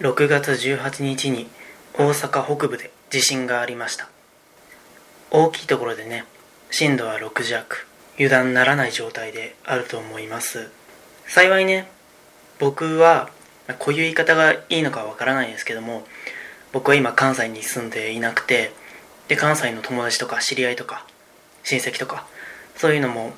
[0.00, 1.48] 6月18日に
[1.94, 4.08] 大阪北部で地震がありました。
[5.32, 6.24] 大きいところでね
[6.70, 10.70] 震度は6弱油断ならない状態であると思います。
[11.26, 11.90] 幸いね
[12.60, 13.30] 僕は
[13.80, 16.06] こういう言い方がいいのかわからないですけども
[16.72, 18.72] 僕は今関西に住んでいなくて
[19.26, 21.04] で関西の友達とか知り合いとか
[21.64, 22.24] 親戚とか
[22.76, 23.32] そういうのも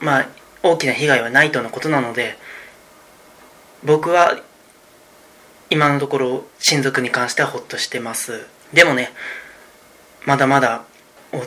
[0.00, 0.28] まあ
[0.64, 2.36] 大きな被害はないとのことなので
[3.84, 4.42] 僕は
[5.72, 8.44] 今のところ親族に関してはホッとしてます。
[8.74, 9.10] でもね
[10.26, 10.84] まだまだ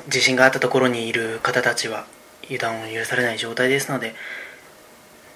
[0.10, 2.08] 地震があったところにいる方たちは
[2.46, 4.16] 油断を許されない状態ですので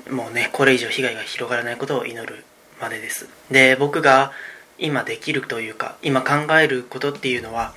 [0.10, 2.44] もうねこれ以上被害が広がらないことを祈る
[2.82, 3.30] までです。
[3.52, 4.32] で僕が
[4.80, 7.76] 今できるというか今考えることっていうのは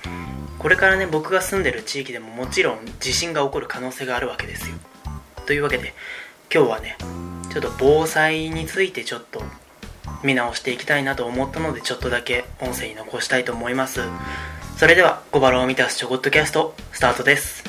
[0.57, 4.77] これからね僕が住んでる地域でももちろん地震が起こる可能性があるわけですよ。
[5.45, 5.93] というわけで
[6.51, 6.97] 今日はね
[7.51, 9.43] ちょっと防災についてちょっと
[10.23, 14.01] 見直していきたいなと思ったのでちょっとだけ音声に残したいと思います。
[14.77, 17.63] それでは小腹を満たすちょこっとキャストスタートです。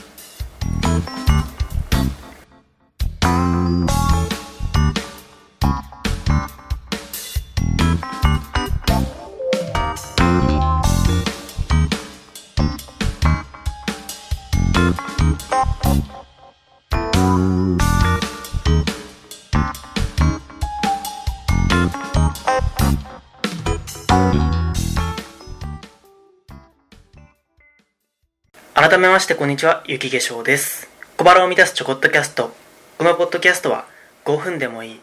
[28.86, 30.90] 改めましてこんにちは、雪化粧です。
[31.16, 32.54] 小腹を満たすちょこっとキャスト。
[32.98, 33.86] このポッドキャストは
[34.27, 35.00] 5分でもいい、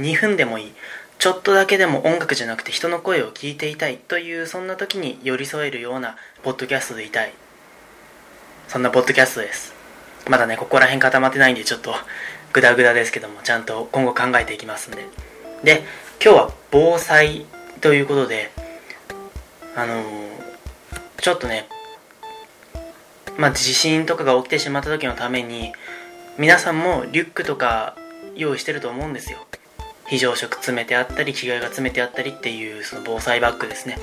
[0.00, 0.72] 2分でもいい、
[1.20, 7.32] ちょっとだけでも音楽じゃなくて人の声を聞いていたいというそんな時に寄り添えるようなポッドキャストでいたい。
[8.66, 9.72] そんなポッドキャストです。
[10.28, 11.94] まだね、ここら辺固まってないんでちょっと
[12.52, 15.06] グダグダですけども、ちゃんと今後考えていきますんで。
[15.62, 15.84] で、
[16.20, 17.46] 今日は防災
[17.80, 18.50] ということで、
[19.76, 20.02] あのー、
[21.18, 21.68] ちょっとね、
[23.38, 25.72] まあ、地震とかが起きてしまった時のために
[26.38, 27.96] 皆さんもリュックとか
[28.34, 29.38] 用意してると思うんですよ。
[30.06, 33.98] 非常食詰めてあったり着替えが詰めてあったりっていうその防災バッグですね。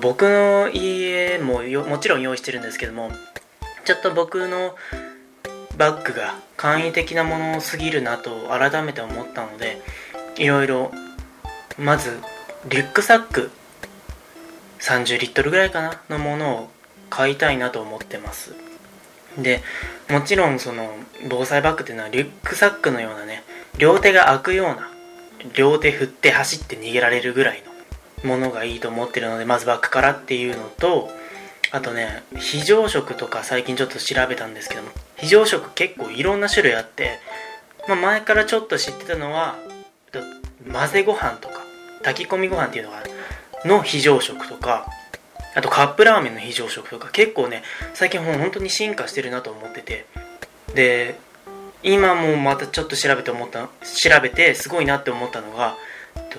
[0.00, 3.10] 僕の家ももちろん用意してるんですけども
[3.84, 4.74] ちょっと僕の
[5.76, 9.82] バッグが簡易的なものすぎるなと改めて思ったので
[10.36, 10.92] いろいろ
[11.78, 12.18] まず
[12.68, 13.50] リュックサック
[14.80, 16.70] 30リットルぐらいかなのものを
[17.10, 18.69] 買いたいなと思ってます。
[19.38, 19.62] で
[20.08, 20.90] もちろんその
[21.28, 23.44] 防災バッグっていうのはリュックサックのようなね
[23.78, 24.90] 両手が開くような
[25.56, 27.62] 両手振って走って逃げられるぐらい
[28.24, 31.10] のものがいいと思ってるのでまずバッグからっていうのと
[31.72, 37.18] あとね非常食とか最近ちょっと調べたんですけども非常食結構いろんな種類あって、
[37.88, 39.56] まあ、前からちょっと知ってたのは
[40.70, 41.60] 混ぜご飯とか
[42.02, 43.02] 炊き込みご飯っていうのが
[43.64, 44.86] の非常食とか
[45.54, 47.62] あとカップラーメンの非常食とか結構ね
[47.94, 50.06] 最近本当に進化してるなと思ってて。
[50.74, 51.18] で
[51.82, 55.76] 今もまたちょっと調べて思った調べてすごいなって思ったのが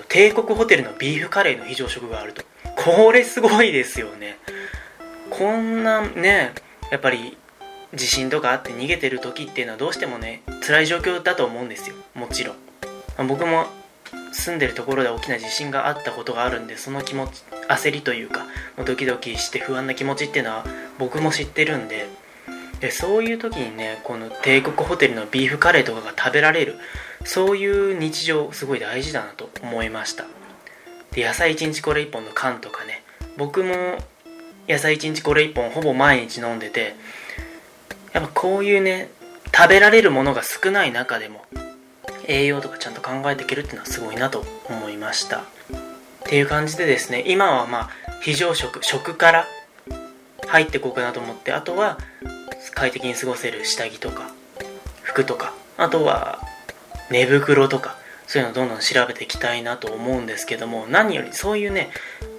[0.08, 2.44] 帝国ホテルのビーフカレーの非常食があると。
[2.76, 4.38] これすごいですよね。
[5.30, 6.52] こんなね
[6.90, 7.36] やっぱり
[7.92, 11.96] 地震とかあって逃げてる時っていうのはどうしてもね辛い状況だと思うんですよ。
[12.14, 13.26] もちろん。
[13.26, 13.66] 僕も
[14.32, 20.64] 住んでるところで大きな地震があったことがあるんでその気持ち焦りというかもうドキドキして不安な気持ちっていうのは
[20.98, 22.08] 僕も知ってるんで
[22.80, 26.76] でそういう時にねこの帝国ホテルのビーフカレーとかが食べられる。
[27.24, 30.24] そういう日常すごい大事だなと思いました。
[31.12, 33.02] で野菜1日これ1本の缶とかね。
[33.36, 33.98] 僕も
[34.68, 36.94] 野菜1日これ1本ほぼ毎日飲んでて
[38.12, 39.10] やっぱこういうね
[39.54, 41.44] 食べられるものが少ない中でも
[42.26, 45.38] 栄養とかちゃんと考えていけるっていうのはすごいなと思いました。
[45.38, 45.42] っ
[46.24, 47.90] ていう感じでですね今はまあ
[48.22, 49.46] 非常食食から
[50.46, 51.98] 入っていこうかなと思ってあとは
[52.74, 54.30] 快適に過ごせる下着とか
[55.02, 56.40] 服とかあとは
[57.10, 57.96] 寝袋とか
[58.26, 61.90] そういうのをどんどん調べていきたいなと思うんですけども何よりそういうね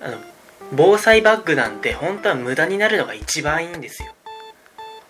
[0.01, 0.17] あの
[0.71, 4.13] 防災バッグなんて本当は無駄になるのが一番いいんですよ。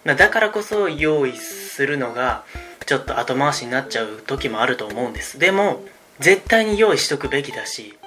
[0.04, 2.44] だからこそ用意するのが
[2.86, 5.40] ちょっと後回しになっちゃう時もあると思うんです。
[5.40, 5.84] でも
[6.20, 7.98] 絶対に用意しとくべきだし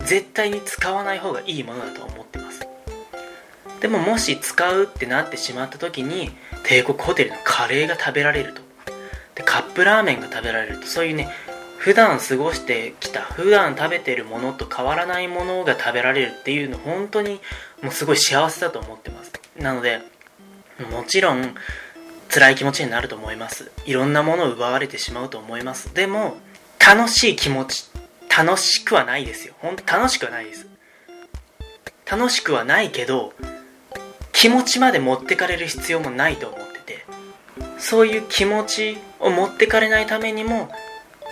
[0.00, 2.66] 絶対に使わない方がいいものだと思ってます。
[3.80, 6.30] でももし使うってなってしまった時に
[6.64, 8.62] 帝国ホテルのカレーが食べられると。
[9.34, 10.86] でカップラーメンが食べられると。
[10.86, 11.28] そういうね
[11.78, 17.40] 普段過ごしてきた普段食べてるものと変わらないものが食べられるっていうの本当に
[17.82, 19.32] もうすごい幸せだと思ってます。
[19.56, 20.00] なので
[20.90, 21.54] もちろん
[22.28, 23.70] 辛い気持ちになると思います。
[23.86, 25.94] いろんなものを奪われてしまうと思います。
[25.94, 26.36] でも
[26.78, 27.88] 楽しい気持ち
[28.36, 29.54] 楽しくはないですよ。
[29.58, 30.66] ほんと楽しくはないです。
[32.10, 33.34] 楽しくはないけど
[34.32, 37.04] 気持ちまで持ってかれる必要もないと思ってて
[37.78, 40.70] そういう気持ちを持ってかれないためにも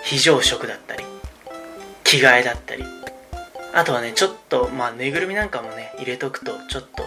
[0.04, 1.04] 非常食だったり
[2.04, 2.84] 着替えだったり
[3.72, 7.04] あとはねちょっとまあぬいぐるみなんかもね入れとくとちょっと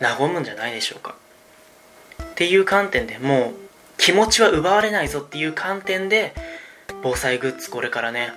[0.00, 1.16] 和むんじゃないでしょうか。
[2.34, 3.54] っていう観点でもう
[3.96, 6.34] 気持ちは奪われないぞっていう観点で
[7.00, 8.32] 防災グッズこれからね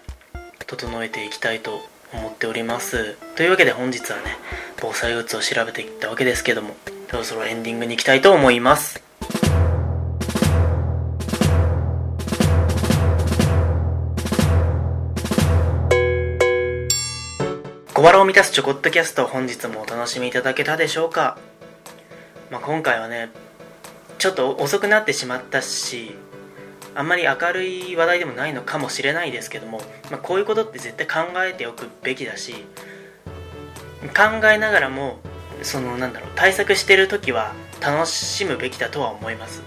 [0.67, 1.81] 整えていきたいと
[2.13, 3.15] 思っております。
[3.35, 4.37] というわけで本日はね
[4.79, 6.75] 防災グッズを調べていったわけですけども
[7.09, 9.03] そろそろエンディングに行きたいと思います。
[17.95, 21.39] 小腹を満たすちょこっとキャスト本日もお楽しみいただけたでしょうか、
[22.51, 23.31] まあ、今回はね
[24.17, 26.15] ちょっと遅くなってしまったし
[26.95, 32.53] あんまり明るい話題でもないのかもしれないですけども、まあ、こういうことって絶対考えておくべきだし
[34.15, 35.19] 考えながらも
[35.61, 39.61] そのなんだろう対策してる時は楽しむべきだとは思います。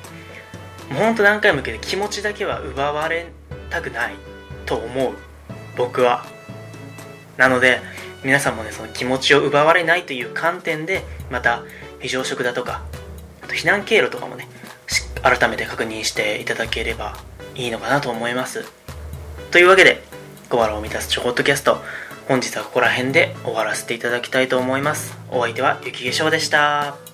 [0.91, 3.29] もうほんと何回も言うけど気持ちだけは奪われ
[3.71, 4.15] たくない
[4.67, 5.15] と思う
[5.77, 6.25] 僕は。
[7.37, 7.81] なので
[8.25, 11.63] 皆さんもねその気持ちを奪われないという観点でまた
[12.01, 12.83] 非常食だとか
[13.51, 14.49] と避難経路とかもね
[15.23, 17.17] 改めて確認していただければ
[17.55, 18.65] いいのかなと思います。
[19.51, 20.03] というわけで
[20.49, 21.79] コアラを満たすちょこっとキャスト
[22.29, 25.17] 本日はここら辺で終わらせていただきたいと思います。
[25.31, 27.10] お相手は雪化粧でした。